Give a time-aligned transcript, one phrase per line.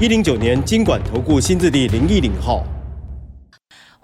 [0.00, 2.66] 一零九年金管投顾新字第零一零号。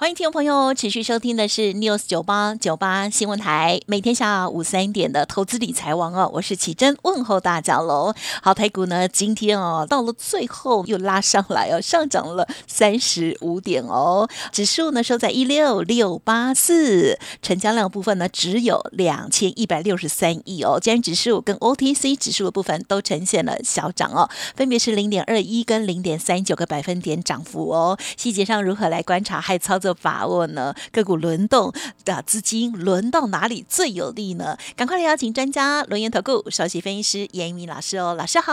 [0.00, 8.14] 欢迎听众朋友持续收听的是 News 九八九八新闻台，每天下午三点的投资理财王哦，我是启珍，问候大家喽。
[8.42, 27.98] 好，台股呢今天哦到了最后又拉上来哦，上涨了三十五点哦，指数呢收在一六六八四，成交量部分呢只有两千一百六十三亿哦，今天指数跟 OTC 指数的部分都呈现了小涨哦，分别是零点二一跟零点三九个百分点涨幅哦。
[28.16, 29.89] 细节上如何来观察还操作？
[29.94, 30.74] 把握呢？
[30.92, 31.72] 个股轮动
[32.04, 34.56] 的资金轮到哪里最有利呢？
[34.76, 38.52] 赶快来邀请专家轮研投顾首席分析师严一鸣老师哦，老师好。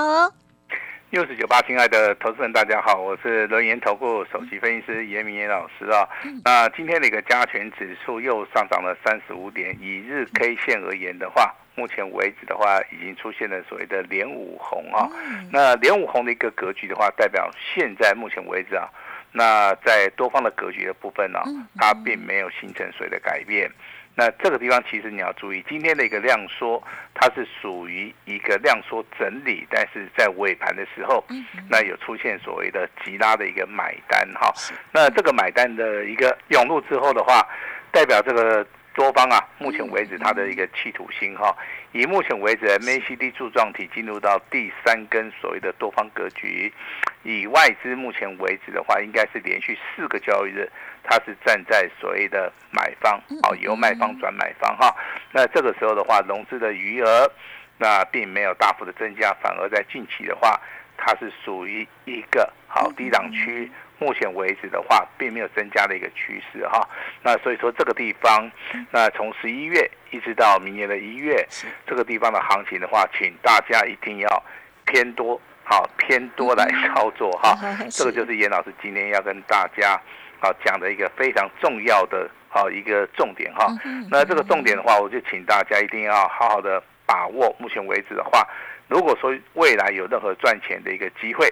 [1.10, 6.04] 六十九八，亲爱的投资人，大家好，我是轮研投顾首席分析师严明严老师啊。
[6.44, 15.08] 那今天的一个加权指数又上涨了三十五点，以日 K 线而言的话，目前为止的话，已经出现了所谓的连五红啊。
[15.50, 18.90] 那连五红的一个格局的话，代表现在目前为止啊。
[19.38, 21.40] 那在多方的格局的部分呢，
[21.78, 23.72] 它并没有形成谁的改变。
[24.16, 26.82] 那这个地方其实你要注意，今天的一个量缩，
[27.14, 31.24] 它是属于一个量缩整理，但是在尾盘的时候，
[31.70, 34.52] 那有出现所谓的急拉的一个买单哈。
[34.92, 37.48] 那这个买单的一个涌入之后的话，
[37.92, 38.66] 代表这个。
[38.98, 41.56] 多方啊，目前为止它的一个企图心哈，
[41.92, 46.74] 以目前为止 MACD 柱状体进入到第三根所谓的多方格局，
[47.22, 50.68] 以外资目前为止的话，应该是连续四个交易日，
[51.04, 54.92] 它是站在所谓的买方，哦，由卖方转买方哈。
[55.32, 57.32] 那这个时候的话，融资的余额
[57.78, 60.60] 那并没有大幅的增加，反而在近期的话，
[60.98, 63.72] 它是属于一个好低档区。
[64.00, 66.88] 目前为止的话，并没有增加的一个趋势哈。
[67.24, 68.48] 那所以说这个地方，
[68.92, 71.44] 那从十一月一直到明年的一月，
[71.88, 74.44] 这个地方的行情的话，请大家一定要
[74.86, 77.58] 偏多，好偏多来操作哈。
[77.90, 80.00] 这个就是严老师今天要跟大家
[80.40, 83.66] 好讲的一个非常重要的好一个重点哈。
[84.12, 87.56] 那这个重点的话，我就请大家一定要好好的把握。
[87.58, 88.48] 目前为止的话，
[88.88, 91.52] 如果说未来有任何赚钱的一个机会。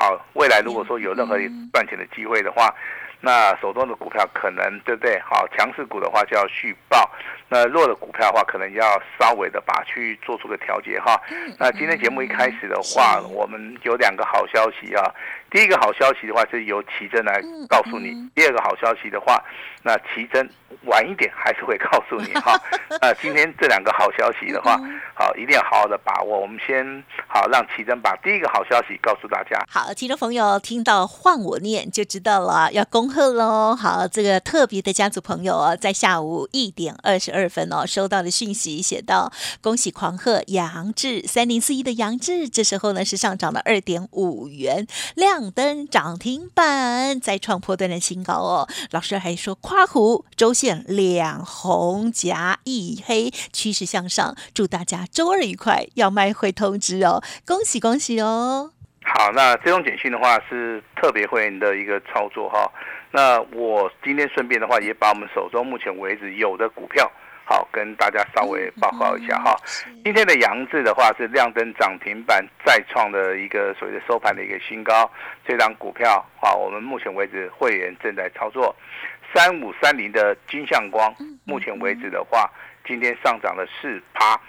[0.00, 1.36] 好，未来如果说有任何
[1.74, 2.74] 赚钱的机会的话，
[3.20, 5.20] 那手中的股票可能对不对？
[5.20, 7.10] 好，强势股的话就要续报，
[7.50, 11.20] 那弱的股票的话，可能要稍微的把去做出个调节哈。
[11.58, 15.04] 那今天节目一开始的话，我们有两个好消息啊。
[15.50, 19.42] 第一个好消息的话，是由奇珍来告诉你；第二个好消息的话，
[19.82, 20.48] 那奇珍
[20.84, 22.58] 晚一点还是会告诉你哈。
[23.02, 24.78] 那今天这两个好消息的话，
[25.14, 26.38] 好，一定要好好的把握。
[26.38, 26.84] 我们先
[27.26, 29.60] 好让奇珍把第一个好消息告诉大家。
[29.68, 33.74] 好，听众朋友听到换我念就知道了，要恭贺喽。
[33.74, 45.39] 好，这个特别的家族朋友哦，在下午一点二十二分哦，收到的讯息写到：恭喜狂贺杨志三零四一的杨志，这时候呢是上涨了二点五元量。
[45.48, 48.68] 登涨停板，再创破断的新高哦！
[48.90, 57.22] 老师还说，夸虎周线两红夹一黑，趋势向上，祝大家周二愉快，要卖会通知哦！
[57.46, 58.72] 恭喜恭喜哦！
[59.02, 62.68] 好，那这种简讯的话是特别会员的一个操作哈。
[63.12, 67.08] 那我今天顺便的话，也把我们手中目前为止有的股票。
[67.50, 69.56] 好，跟大家稍微报告一下哈。
[70.04, 75.10] 今天的阳字的话是亮灯涨停板，再创的一个所谓的收盘的一个新高。
[75.44, 78.72] 这张股票啊，我们目前为止会员正在操作。
[79.34, 81.12] 三五三零的金相光，
[81.42, 82.48] 目前为止的话，
[82.86, 84.40] 今天上涨了四趴。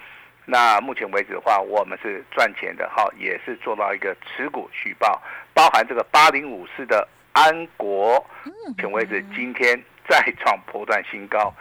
[0.46, 5.20] 那目前为止的话，我们是赚钱的哈，也是做到一个持股续报，
[5.56, 9.76] 包含这个八零五四的安国，目前为止今天
[10.08, 11.52] 再创波段新高。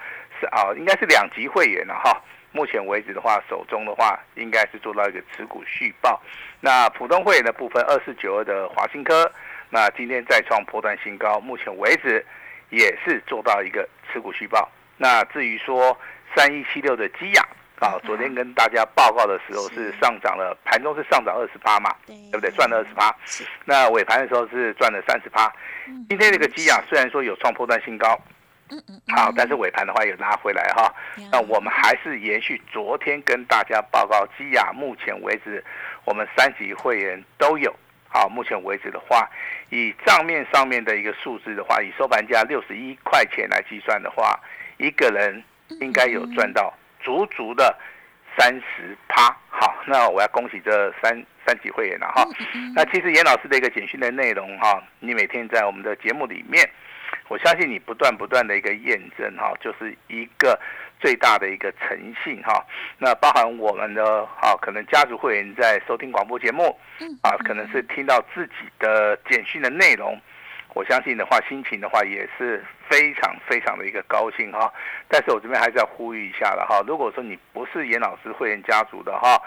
[0.48, 2.20] 啊，应该是两级会员了哈。
[2.52, 6.20] 目前为止的话，手中的话应该是做到一个持股续报。
[6.60, 9.31] 那普通会员的部分，二四九二的华新科，
[9.69, 12.26] 那今天再创破断新高，目前为止
[12.70, 14.69] 也是做到一个持股续报。
[14.96, 15.96] 那至于说
[16.34, 17.46] 三一七六的基亚
[17.78, 22.50] 啊，昨天跟大家报告的时候是上涨了，盘中是上涨二十八嘛，对不对？
[22.50, 23.14] 赚了二十八。
[23.64, 25.52] 那尾盘的时候是赚了三十八。
[26.08, 28.20] 今天这个基亚虽然说有创破断新高。
[29.08, 30.93] 好，但是尾盘的话有拉回来哈。
[31.32, 35.62] 那我们还是延续昨天跟大家报告，基亚目前为止，
[36.05, 37.75] 我们三级会员都有
[38.08, 39.28] 好，目前为止的话，
[39.70, 44.38] 以账面上面的一个数字的话，以收盘价六十一块钱来计算的话，
[44.78, 45.43] 一个人
[45.81, 47.76] 应该有赚到足足的
[48.37, 49.37] 三十趴。
[49.49, 52.25] 好，那我要恭喜这三三级会员了哈。
[52.75, 56.69] 那其实严老师的一个简讯的内容哈，你每天在我们的节目里面，
[57.31, 60.61] 我相信你不断不断的一个验证哈，就是一个。
[61.03, 62.62] 最大的一个诚信哈，
[62.99, 66.79] 那包含我们的哈，可能家族会员在收听广播节目，
[67.23, 70.21] 啊，可能是听到自己的简讯的内容，
[70.75, 74.71] 我相信的话，心情的话也是非常非常的一个高兴哈。
[75.09, 79.41] 但是我这边还是要呼吁一下了哈，如果说你不是严老师会员家族的哈，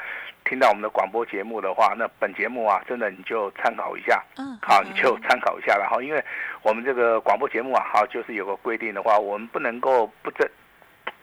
[0.46, 6.24] 听到我们的广播节目的话，那本节目啊，真的你就参考一下，嗯，好，你就参考一下了哈，因为
[6.62, 10.50] 我们这个广播节目啊，好，就是有个规定的话，我们不能够不针。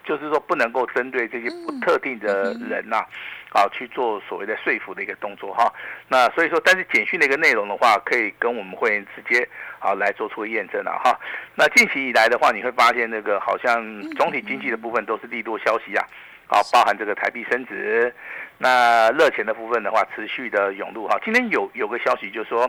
[0.03, 3.05] 就是说不能够针对这些不特定的人呐，
[3.53, 5.73] 啊去做所谓的说服的一个动作哈。
[6.09, 9.47] 那所以说，但是简讯的一个内容的话，可以跟我们会员直接
[9.79, 11.17] 啊来做出验证了哈。
[11.55, 16.05] 那近期以来的话，你会发现那个好像总体经济的部分都是利多消息啊，
[16.51, 18.15] 啊包含这个台币升值，
[18.59, 21.19] 那热钱的部分的话持续的涌入哈。
[21.25, 22.69] 今天有有个消息就是说，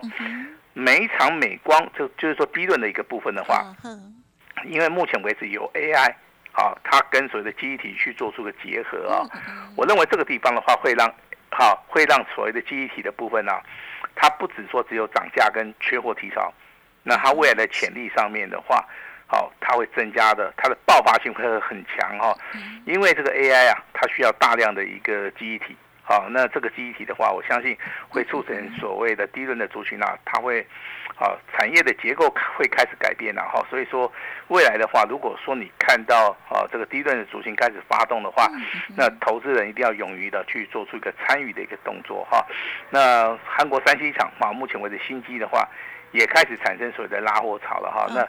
[0.73, 3.65] 美场美光就就是说低润的一个部分的话，
[4.65, 6.13] 因为目前为止有 AI。
[6.53, 9.23] 好，它跟所谓的记忆体去做出个结合啊，
[9.77, 11.09] 我认为这个地方的话会让，
[11.49, 13.53] 好会让所谓的记忆体的部分呢，
[14.15, 16.53] 它不只说只有涨价跟缺货提潮，
[17.03, 18.85] 那它未来的潜力上面的话，
[19.31, 22.35] 好，它会增加的，它的爆发性会很强哈，
[22.83, 25.73] 因为这个 AI 啊，它需要大量的一个记忆体。
[26.03, 27.77] 好，那这个记忆体的话，我相信
[28.09, 30.59] 会促成所谓的低轮的族群啊，它会，
[31.15, 33.65] 啊，产业的结构会开始改变了哈。
[33.69, 34.11] 所以说，
[34.49, 38.49] 未来的话，如果说你看到啊这个低轮的族群开始发动的话，
[38.97, 42.45] 那投资人一定要勇于的去做出一个参与的一个动作哈。
[42.89, 45.65] 那韩国三星厂啊，目前为止新机的话。
[46.11, 48.27] 也开始产生所谓的拉货潮了哈，那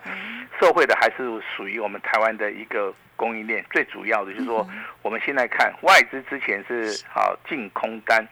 [0.61, 4.67] 受惠的还是属于我们台湾的一个供应链，最主要的就是说，
[5.03, 8.27] 我们现在看外资之前是好净空单，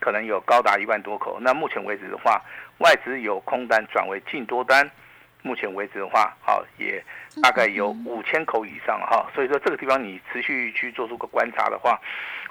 [0.00, 2.42] 可能有高达一万多口，那目前为止的话，
[2.78, 4.90] 外资有空单转为净多单，
[5.42, 7.02] 目前为止的话，好也
[7.42, 12.00] 大概有五千口以上哈，所以说这个地方你持续去做出个观察的话，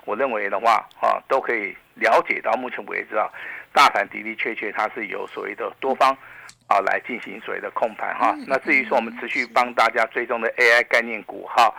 [0.06, 3.28] 我认为的话啊都可以了解到目前为止啊，
[3.74, 6.16] 大盘的的确确它是有所谓的多方。
[6.66, 8.34] 啊，来进行所谓的控盘哈。
[8.48, 11.72] 那至于说我们持续帮大家追踪的 AI 概念股哈，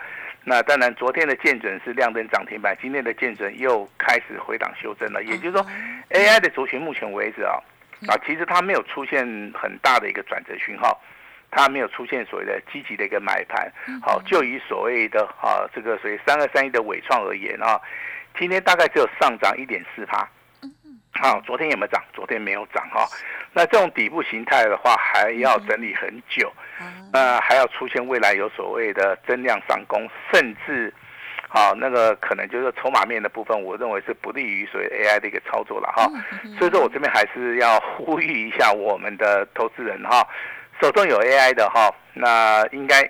[0.43, 5.23] 那当然昨天的见准是亮灯涨停板，今天的见准又开始回档修正了。
[5.23, 5.65] 也就是说
[6.11, 7.57] ，AI 的族群目前为止啊，
[8.07, 9.25] 啊，其实它没有出现
[9.55, 11.01] 很大的一个转折讯号，
[11.49, 13.69] 它没有出现所谓的积极的一个买盘。
[14.03, 17.81] 好，就以所谓的啊这个所谓三二三一的尾创而言啊，
[18.37, 20.25] 今天大概只有上涨一点四趴。
[21.25, 22.03] 好，昨天有没有涨？
[22.13, 23.03] 昨天没有涨哈。
[23.51, 26.53] 那这种底部形态的话，还要整理很久，
[27.11, 30.93] 那还要出现未来有所谓的增量上攻，甚至，
[31.47, 36.07] 好那个可能就是筹码面的部分，我认为是不利于所谓 AI 的一个操作了哈。
[36.59, 40.27] 所以说我这边还是要呼吁一下我们的投资人哈，
[40.79, 43.01] 手中有 AI 的哈，那应该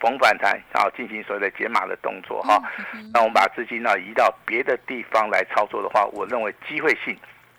[0.00, 2.58] 逢反弹然后进行所谓的解码的动作哈。
[3.12, 7.14] 那我们把资金呢移到别的地方来操作的话，我认为机会性。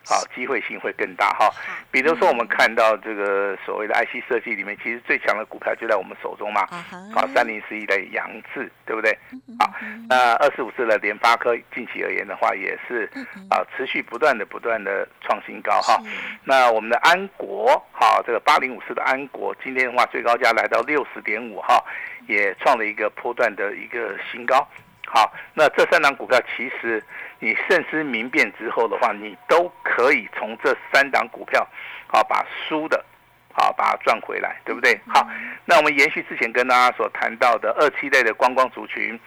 [0.06, 1.50] 好，机会性会更大哈。
[1.90, 6.66] 比如说，我们看到这个所谓的 IC 设计里面，其实最强的股票就在我们手中嘛。
[7.14, 9.18] 好，三零四一的杨志，对不对？
[9.60, 9.74] 好，
[10.10, 13.10] 那二四五四的联发科，近期而言的话，也是
[13.50, 15.98] 啊，持续不断的、不断的创新高哈。
[16.44, 21.82] 那我们的安国，好，这个八零五四的安国，今天的话最高价来到六十点五哈，
[22.28, 24.68] 也创了一个波段的一个新高。
[25.06, 27.04] 好，那这三档股票其实
[27.38, 31.68] 你慎思明辨之后的话，你都可以从这三档股票，
[32.08, 33.06] 好把输的，
[33.54, 35.00] 好把它赚回来，对不对？
[35.08, 35.28] 好，
[35.66, 39.20] 那我们延续之前跟大家所谈到的二期类的观光族群，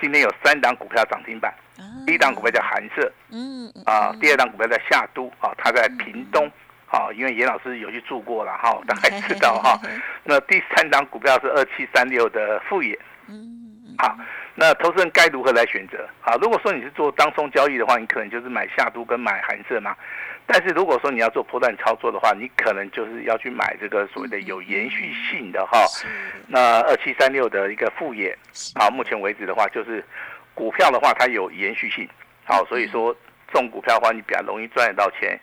[0.00, 1.54] 今天有三档股票涨停板，
[2.04, 6.50] 第一档股票叫韩舍，嗯，啊，第二档股票在夏都，啊，它在屏东，
[6.86, 9.78] 好，因为严老师有去住过了，哈，大概知道哈。
[10.24, 12.98] 那第三档股票是二七三六的富野，
[13.28, 14.18] 嗯，好。
[14.60, 16.04] 那投资人该如何来选择？
[16.20, 19.94] 好，如果说你是做当中交易的话，你可能就是买下都跟买韩色嘛。
[20.46, 25.86] 但是如果说你要做波段操作的话，你可能就是要去买这个所谓的有延续性的哈。
[26.48, 28.36] 那二七三六的一个副业，
[28.74, 30.04] 好，目前为止的话就是
[30.54, 32.08] 股票的话它有延续性，
[32.44, 33.14] 好，所以说
[33.52, 35.38] 这种股票的话你比较容易赚得到钱。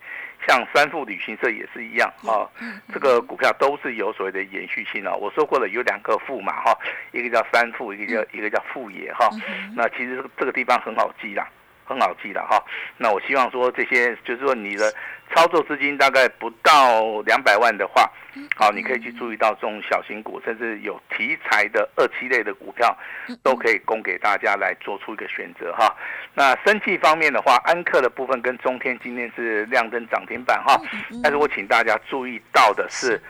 [0.47, 2.45] 像三富旅行社也是一样啊，
[2.93, 5.13] 这个股票都是有所谓的延续性啊。
[5.13, 6.77] 我说过了，有两个富嘛哈，
[7.11, 9.29] 一个叫三富，一个叫一个叫富野哈。
[9.75, 11.47] 那其实这个地方很好记啦，
[11.83, 12.63] 很好记的哈。
[12.97, 14.93] 那我希望说这些，就是说你的
[15.33, 18.09] 操作资金大概不到两百万的话，
[18.55, 22.95] 好，你可以去注意到这种小型股，甚至有题材的二期类的股票，
[23.43, 25.93] 都可以供给大家来做出一个选择哈。
[26.33, 30.79] 那生气方面的话，安克的部分跟中天今天是亮灯涨停板哈，
[31.21, 33.21] 但是我请大家注意到的是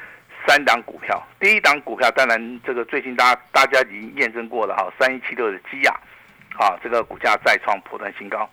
[0.46, 5.92] 三档股票，第一档股票当然这个最近大家大家已经验证过了哈，三一七六的基亚，
[6.60, 8.48] 啊，这个股价再创破断新高，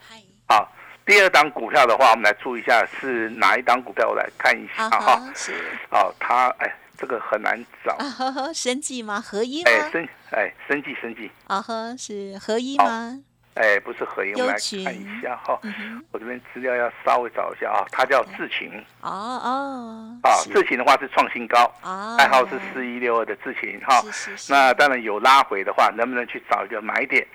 [0.48, 0.72] 好。
[1.04, 5.20] 第二档股票的话，我们来注意一下是哪一档股票，我来看一下哈。
[5.34, 5.52] 是
[5.90, 7.96] 哦，它哎，这个很难找。
[7.96, 9.20] 呵呵，生计吗？
[9.20, 9.70] 合一吗？
[9.70, 11.30] 哎，生哎，生计生计。
[11.48, 13.18] 啊呵，是合一吗？
[13.54, 15.58] 哎，不是合一，我们来看一下哈。
[16.10, 18.72] 我这边资料要稍微找一下啊，它叫智勤。
[19.00, 20.18] 哦哦。
[20.22, 21.70] 啊，智勤的话是创新高，
[22.16, 24.02] 代号是四一六二的智勤哈。
[24.48, 27.26] 那当然有拉回的话，能不能去找一个买点？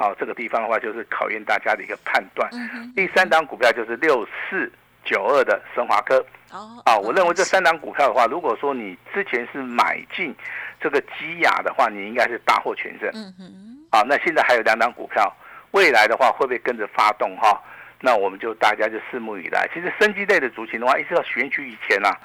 [0.00, 2.50] 好，这个地方的话就是考验大家的一个判断。
[2.96, 4.72] 第三档股票就是六四
[5.04, 6.24] 九二的升华科。
[6.50, 10.34] 哦，啊，我认为这三档股票的话，如果说你之前是买进
[10.80, 13.10] 这个基亚的话，你应该是大获全胜。
[13.12, 13.44] 嗯哼。
[13.90, 15.30] 啊，那现在还有两档股票，
[15.72, 17.60] 未来的话会不会跟着发动哈？
[18.00, 19.68] 那我们就大家就拭目以待。
[19.74, 22.16] 其实生机类的族群的话，一直到选举以前啊，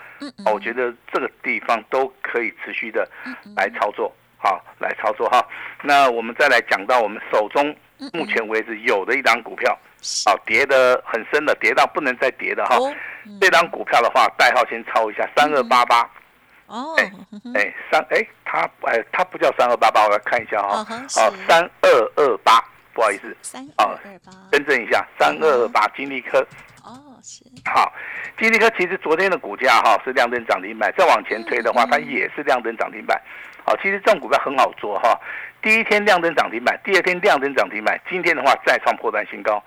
[0.49, 3.05] 我觉得这个地方都可以持续的
[3.57, 4.15] 来操作。
[4.45, 5.43] 好，来操作哈。
[5.81, 7.75] 那我们再来讲到我们手中
[8.13, 9.75] 目前为止有的一张股票，
[10.23, 12.77] 好，跌的很深的，跌到不能再跌的哈。
[13.41, 16.07] 这张股票的话，代号先抄一下，三二八八。
[16.67, 17.11] 哦，哎
[17.55, 20.85] 哎三哎，它哎它不叫三二八八，我来看一下哈。
[20.89, 26.39] 哦，三二二八，不好意思，三二二八，更正一下，三二二八金利科。
[26.83, 27.43] 哦，是。
[27.65, 27.91] 好，
[28.37, 33.19] 金利科其实昨天的股价哈是亮灯涨停板，再往前推的话，它也是亮灯涨停板。
[33.65, 35.19] 好，其实这种股票很好做哈。
[35.61, 39.61] 第一天亮灯涨停板，第二天亮灯涨停板，今天的话再创破断新高。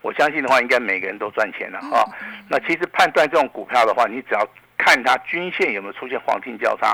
[0.00, 2.04] 我相信的话，应该每个人都赚钱了哈。
[2.48, 6.88] 那其实判断这种股票的话，你只要看它均线有没有出现黄金交叉，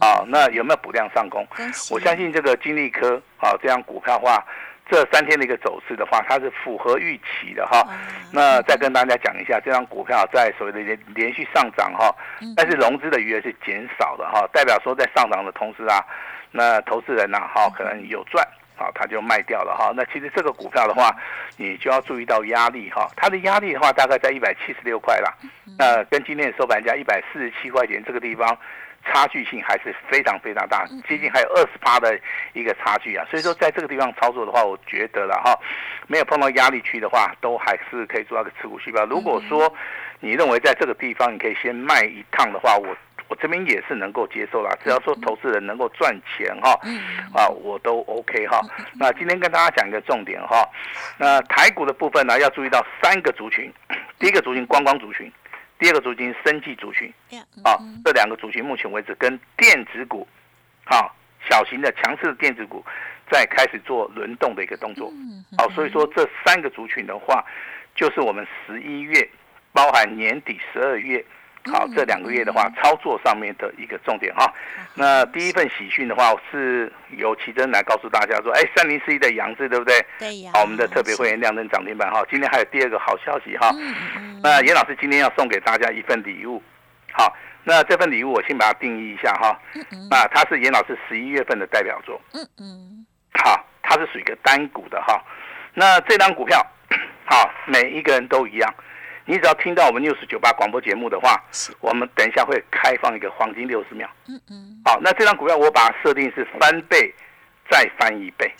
[0.00, 1.46] 啊，那有没有补量上攻？
[1.90, 4.44] 我相信这个金利科啊，这样股票的话。
[4.90, 7.86] 这三天的一个走势的话，它是符合预期的哈。
[8.32, 12.14] 那再跟大家讲一下，这张股票在所谓的连连续上涨哈，
[12.56, 16.04] 但是融资的余额是减少的哈，代表说在上涨的同时啊，
[16.50, 18.42] 那投资人呐哈可能有赚
[18.76, 19.92] 啊，他就卖掉了哈。
[19.94, 21.14] 那其实这个股票的话，
[21.56, 25.34] 你就要注意到压力哈，它的压力的话大概在一百七十六块啦，
[25.78, 28.56] 那跟今天的收盘价一百四十七块钱这个地方。
[29.04, 32.18] 差距性还是非常非常大，接近还有二十八的
[32.52, 35.58] 一个差距啊，所以说在这个地方操作的话，我觉得了哈，
[36.06, 39.06] 没有碰到压力区的话，都还是可以做到个持股续标。
[39.06, 39.72] 如果说
[40.20, 42.94] 你认为在这个地方你可以先卖一趟的话，我
[43.28, 46.72] 我这边也是能够接受啦，只要说投资人能够赚钱哈，
[47.34, 48.60] 啊，我都 OK 哈。
[48.98, 50.68] 那今天跟大家讲一个重点哈，
[51.18, 53.72] 那台股的部分呢，要注意到三个族群，
[54.18, 55.32] 第一个族群观光族群。
[55.78, 57.12] 第二个族群生技族群，
[57.64, 60.26] 啊，这两个族群目前为止跟电子股，
[60.84, 61.10] 啊
[61.48, 62.84] 小型的强势的电子股，
[63.30, 65.12] 在开始做轮动的一个动作，
[65.56, 67.44] 好，所以说这三个族群的话，
[67.94, 69.28] 就是我们十一月，
[69.72, 71.24] 包含年底十二月。
[71.70, 74.52] 好，这两个月的话，操作上面的一个重点哈。
[74.94, 80.04] 那第一份喜讯的话，是由奇珍来告诉大家说，哎，三零四一的杨志对不对？
[80.18, 80.50] 对呀。
[80.54, 82.24] 好，我们的特别会员亮灯涨停板哈。
[82.30, 83.70] 今天还有第二个好消息哈。
[84.42, 86.62] 那严老师今天要送给大家一份礼物。
[87.12, 87.34] 好，
[87.64, 89.58] 那这份礼物我先把它定义一下哈。
[90.10, 92.20] 那它是严老师十一月份的代表作。
[92.34, 93.06] 嗯嗯。
[93.34, 95.22] 好，它是属于一个单股的哈。
[95.74, 96.64] 那这张股票，
[97.24, 98.74] 好，每一个人都一样。
[99.28, 101.38] 你只要听到我们六十九八广播节目的话，
[101.80, 104.08] 我们等一下会开放一个黄金六十秒。
[104.26, 104.80] 嗯嗯。
[104.82, 107.14] 好，那这张股票我把它设定是翻倍
[107.70, 108.50] 再翻一倍。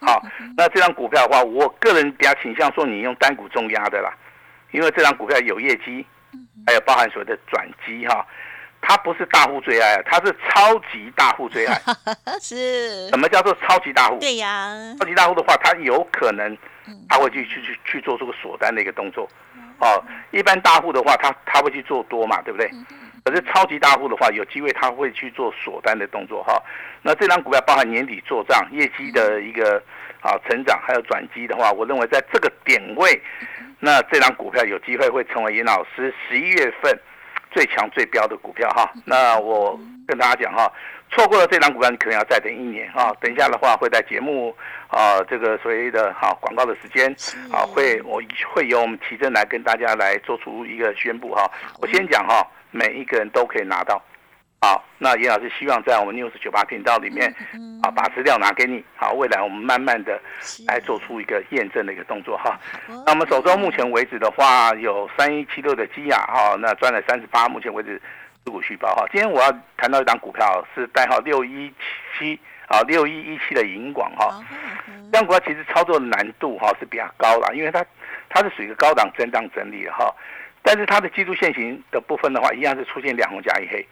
[0.00, 0.22] 好，
[0.56, 4.10] 那这张股票的话，我个人比较倾向说你用单股重压的啦，
[4.70, 6.06] 因为这张股票有业绩，
[6.66, 8.26] 还有包含所谓的转机哈，
[8.80, 11.78] 它不是大户最爱，它是超级大户最爱。
[12.40, 13.10] 是。
[13.10, 14.18] 什么叫做超级大户？
[14.18, 14.72] 对呀。
[14.98, 16.56] 超级大户的话，它有可能
[17.06, 19.28] 他会去去去去做这个锁单的一个动作。
[19.78, 22.70] 哦，一般大户的话，他他会去做多嘛，对不对？
[23.24, 26.62] 可是超级大户的话，有机会他会去做锁单的动作哈。
[27.02, 29.82] 那这张股票包含年底做账、业绩的一个
[30.20, 33.20] 啊成长，还有转机的话，我认为在这个点位，
[33.80, 36.96] 那这张股票有机会会成为严老师十一月份
[37.56, 38.92] 最强最标的股票哈。
[39.06, 40.70] 那我跟大家讲哈。
[41.08, 43.14] 错过了这档股票，你可能要再等一年哈！
[43.20, 44.54] 等一下的话，会在节目
[44.88, 47.08] 啊这个所谓的哈广告的时间
[47.48, 48.20] 啊，会我
[48.52, 51.48] 会由我们奇珍来跟大家来做出一个宣布哈。
[51.80, 54.02] 我先讲哈，每一个人都可以拿到，
[54.66, 57.32] 好，那严老师希望在我们 news 九八频道里面，
[57.84, 60.20] 啊，把资料拿给你，好，未来我们慢慢的
[60.66, 62.58] 来做出一个验证的一个动作哈。
[62.88, 68.02] 那我们手中目前为止的话，有三一七六的基亚哈，那赚了三十八，目前为止
[68.44, 69.06] 持股续报哈。
[69.12, 71.72] 今天我要谈到一档股票是代号六一
[72.18, 74.42] 七啊，六一一七的银广哈。
[75.12, 77.86] 这样股票其实操作的难度哈是比较高了，因为它
[78.28, 80.12] 它是属于一个高档震荡整理的哈，
[80.60, 83.86] 但是它的技术线型的部分的话，一样是出现两红加一黑。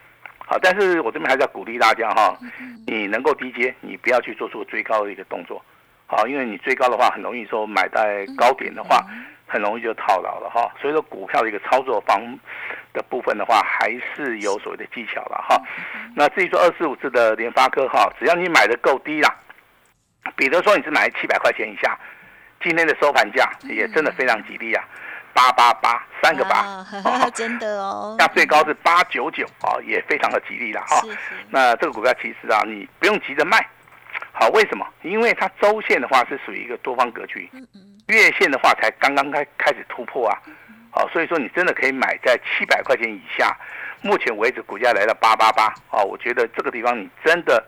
[0.46, 2.36] 好，但是我这边还是要鼓励大家哈，
[2.86, 5.64] 你能够低接，你不要去做出追高的一个动作，
[6.06, 9.02] 好，因为你追高的话，很容易说买在高点的话，
[9.46, 10.70] 很容易就套牢了哈。
[10.80, 12.20] 所以说股票的一个操作方
[12.92, 15.58] 的部分的话，还是有所谓的技巧了哈。
[16.14, 19.34] 那至于说二四五次的联发科哈，只要你买的够低啦，
[20.36, 21.98] 比如说你是买七百块钱以下，
[22.62, 24.84] 今天的收盘价也真的非常吉利啊。
[25.32, 26.82] 八八八三个八，
[27.34, 28.16] 真的哦。
[28.18, 31.02] 那最高是八九九啊，也非常的吉利了哈。
[31.50, 33.68] 那这个股票其实啊，你不用急着卖，
[34.32, 34.86] 好，为什么？
[35.02, 37.50] 因为它周线的话是属于一个多方格局，
[38.06, 40.38] 月线的话才刚刚开开始突破啊，
[40.90, 43.54] 好，所以说你真的可以买在七百块钱以下。
[44.00, 47.62] 目前为止股价来到八八八啊，我觉得这个地方你真的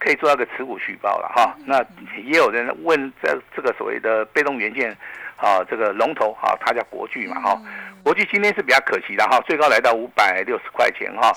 [0.00, 1.56] 可以做到个持股续报了哈。
[1.64, 1.84] 那
[2.24, 4.96] 也有人问这这个所谓的被动元件。
[5.36, 7.60] 啊，这个龙头哈，它叫国巨嘛哈，
[8.02, 11.30] 国巨今天是比较可惜的哈，最高来到五百六十块钱哈，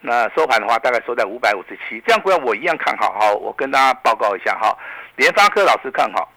[0.00, 4.76] 那收盘的话大概收在五百五十七，这样股票我一样看好哈，我跟大家报告一下哈，
[5.16, 6.28] 联发科老师看好，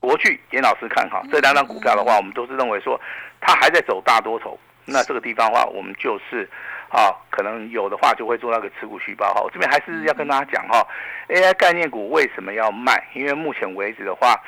[0.00, 2.98] 国巨严老师看好，这两张股票的话，我们都是认为说
[3.40, 6.48] 它还在走大多头，那这个地方的话，我们就是
[6.88, 10.86] 啊，可能有的话就会做那个持股续报哈，我这边还是要跟大家讲哈
[11.28, 13.06] ，AI 概念股为什么要卖？
[13.12, 14.40] 因为目前为止的话。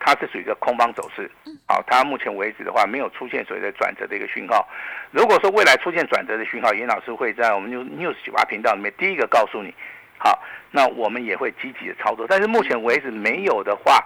[0.00, 1.30] 它是属于一个空方走势，
[1.66, 4.66] 好，它目前为止的话没有出现所谓的转折的一个讯号。
[5.10, 9.74] 如果说未来出现转折的讯号，严老师会在我们 news news 九八频道里面第一个告诉你，
[10.18, 12.26] 好，那我们也会积极的操作。
[12.28, 14.02] 但是目前为止没有的话，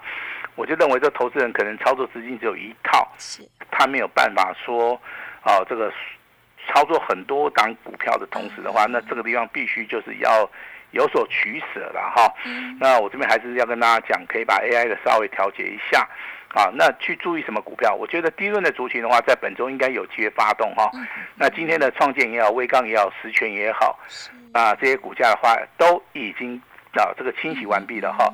[0.55, 3.07] 我就认为这投资人可能操作资金只有一套，
[3.71, 5.01] 他没有办法说，
[5.45, 5.93] 哦，这个
[6.69, 10.51] 操作很多档股票的同时的话，那这个地方必须就是要。
[10.93, 12.33] 有所取舍了哈，
[12.79, 16.09] 那我这边还是要跟大家讲，可以把 AI 的稍微调节一下，
[16.55, 17.95] 啊，那去注意什么股票？
[17.95, 20.91] 我觉得低润的族群的话，在本周应该有机会发动哈。
[21.35, 23.99] 那今天的创建也好，微钢也好，实权也好，
[24.53, 26.61] 啊，这些股价的话都已经
[26.93, 28.33] 啊这个清洗完毕了哈。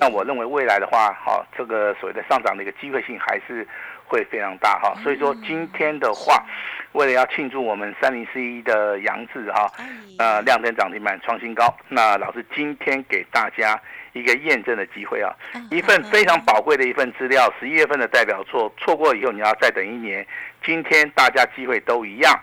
[0.00, 3.66] 那我认为未来的话，哈，这个所谓的上涨的一个机会性还是
[4.12, 4.94] 会非常大哈。
[5.02, 6.44] 所以说今天的话。
[6.92, 9.66] 为了要庆祝我们三零四一的杨志哈，
[10.18, 11.74] 呃，亮灯涨停板创新高。
[11.88, 13.80] 那老师今天给大家
[14.12, 15.34] 一个验证的机会啊，
[15.70, 20.26] 一份非常宝贵的一份资料，十一月份的代表作，错过以后你要再等一年。
[20.62, 22.38] 今天大家机会都一样，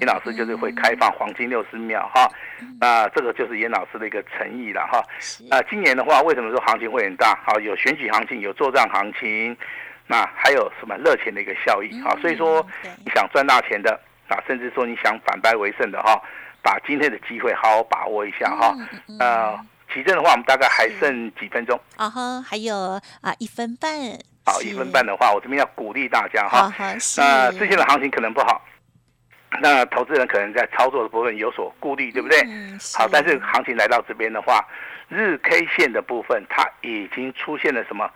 [0.00, 2.28] 老师就是会开放黄金六十秒哈，
[2.80, 5.00] 那这个就是严老师的一个诚意了哈。
[5.48, 7.38] 那今年的话，为什么说行情会很大？
[7.46, 9.56] 好，有选举行情，有作战行情。
[10.12, 12.12] 那还有什么热钱的一个效益啊？
[12.20, 12.64] 所以说
[13.02, 13.98] 你想赚大钱的
[14.28, 16.22] 啊，甚至说你想反败为胜的哈，
[16.62, 18.76] 把今天的机会好好把握一下哈。
[19.18, 19.58] 呃，
[19.90, 23.90] 起正的话，我们大概还剩几分钟啊哈，还有啊一分半。
[24.44, 26.70] 好，一分半的话，我这边要鼓励大家哈。
[27.16, 28.60] 那最近的行情可能不好，
[29.62, 32.38] 那投资人可能在操作的部分有所顾虑，对不对？
[32.94, 34.62] 好，但是行情来到这边的话。
[35.08, 38.10] 日 K 线的部分，它已经出现了什么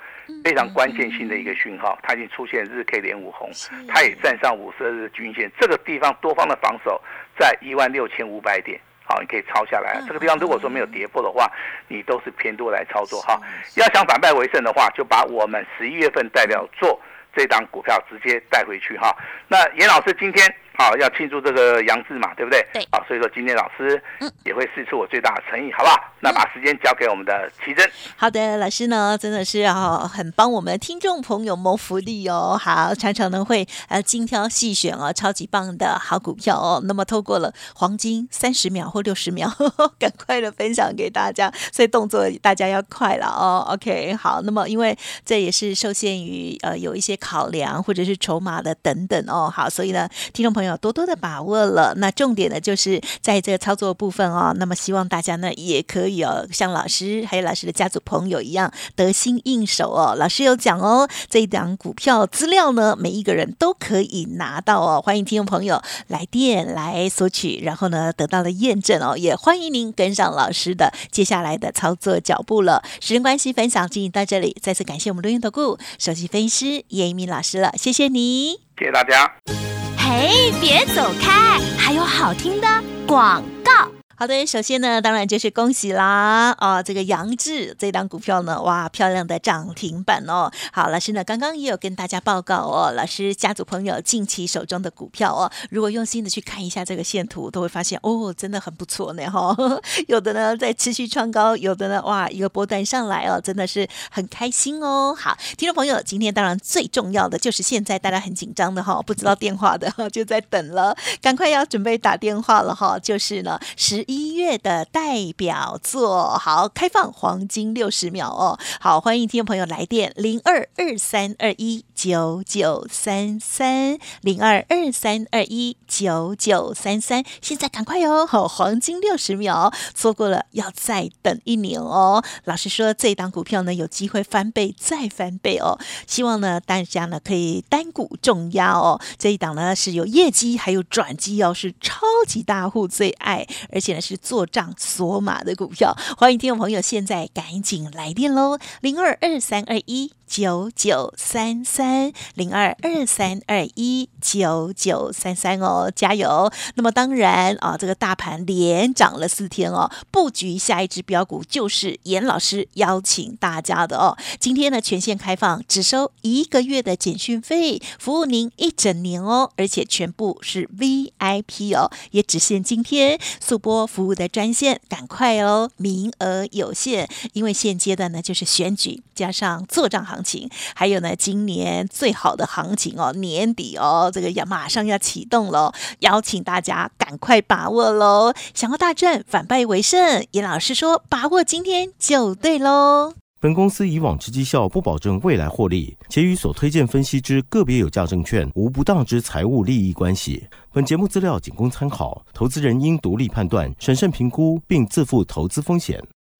[0.44, 1.98] 非常关键性的一个讯号？
[2.02, 3.50] 它已经出现日 K 连五红，
[3.88, 5.50] 它也站上五十日均线。
[5.60, 7.00] 这个地方多方的防守
[7.38, 10.02] 在一万六千五百点，好，你可以抄下来。
[10.06, 11.50] 这个地方如果说没有跌破的话，
[11.88, 13.40] 你都是偏多来操作哈。
[13.76, 17.00] 要想反败为胜的话，就把我们十一月份代表做
[17.34, 19.16] 这档股票直接带回去哈。
[19.48, 20.54] 那严老师今天。
[20.78, 22.64] 好，要庆祝这个杨志嘛，对不对？
[22.72, 22.86] 对。
[22.92, 24.00] 好，所以说今天老师
[24.44, 25.96] 也会试出我最大的诚意，好不好？
[26.20, 27.90] 那把时间交给我们的奇珍。
[28.16, 32.60] 好的，老师呢真的是啊，很帮我们的听众朋友谋福利哦。
[32.60, 36.82] 好，常常呢会呃精挑细选哦，超级棒的好股票哦。
[36.84, 39.50] 那么透过了黄金三十秒或六十秒，
[39.98, 43.64] 赶快的分享给大家，所以动作大家要快了哦。
[43.72, 49.50] OK，好，那么因为这也是受限于呃有一些考量或者是筹码的等等哦。
[49.50, 50.65] 好，所以呢，听众朋友。
[50.66, 54.54] 要多多的把握了，那重点呢就是在这个操作部分哦。
[54.58, 60.14] 那么希望大家呢也可以哦，像老师还有老师的家族朋友一样得心应手哦。
[60.18, 65.00] 老师有讲哦，这一档股票资料呢，每一个人都可以拿到哦。
[65.00, 69.16] 欢迎听众朋友来电来索取，然后呢得到了验证哦。
[69.16, 72.82] 也欢迎您跟上老师的接下来的操作脚步了。
[73.00, 79.75] 时间关系，分享进行到这里，再次感谢我们录音投顾首席分析师叶一鸣老师了，谢谢你，谢谢大家。
[80.08, 81.58] 嘿，别走开！
[81.76, 82.68] 还有好听的
[83.08, 83.95] 广告。
[84.18, 86.82] 好的，首先呢，当然就是恭喜啦啊！
[86.82, 90.50] 这个杨志这档股票呢，哇，漂亮的涨停板哦。
[90.72, 99.54] 好，老师呢刚刚也有跟大家报告哦，老师家族朋友近期手中的股票哦，如果用心的去看一下这个线图，都会发现哦，真的很不错呢哈。
[100.08, 105.14] 有的呢在持续创高，有的呢哇一个波段上来哦，真的是很开心哦。
[105.14, 114.05] 好，听众朋友，今天当然最重要的就是现在大家很紧张的哈，不知道电话的哈 就在等了，赶快要准备打电话了哈，就是呢十。
[114.06, 132.22] 一月的代表作，好，开放黄金六十秒哦，好，欢迎听众朋友来电零二二三二一九九三三零二二三二一九九三三，现在赶快哦，好，黄金六十秒，错过了要再等一年哦。
[132.44, 143.95] 老实说，这一档股票呢有机会翻倍再翻倍哦，希望呢大家呢可以单股重压哦，这一档呢是有业绩还有转机哦，是超级大户最爱，而且。
[144.00, 150.12] 是做账锁码的股票，欢迎听众朋友现在赶紧来电喽，零二二三二一。
[150.26, 156.50] 九九三三零二二三二一九九三三哦，加油！
[156.74, 164.16] 那么当然啊，这个大盘连涨了四天哦，布局下一只标股就是严老师邀请大家的哦。
[164.40, 180.15] 今天呢，全线开放，只收一个月的简讯费，服务您一整年哦，而且全部是 VIP 哦，也只限今天速播服务的专线，赶快哦，名额有限，因为现阶段呢就是选举加上做账号。
[180.16, 188.32] 行情，还有呢，今年最好的行情哦，年底哦，这个要马上要启动了，邀请大家赶快把握喽！
[188.54, 193.14] 想要大赚，反败为胜，严老师说，把握今天就对喽。
[193.38, 200.46] 本公司以往之绩效不保证未来获利，且与所推荐分析之个别有价证券无不当之财务利益关系。
[200.72, 206.02] 本节目资料仅供参考，投资人应独立判断、审慎评估，并自负投资风险。